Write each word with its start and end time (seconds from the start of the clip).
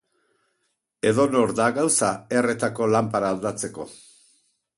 Edonor 1.09 1.53
da 1.59 1.67
gauza 1.75 2.09
erretako 2.41 2.89
lanpara 2.95 3.31
aldatzeko. 3.37 3.89